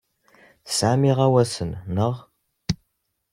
[0.65, 2.15] Tesɛam iɣawasen, naɣ?